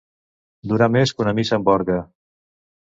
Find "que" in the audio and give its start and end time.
1.17-1.25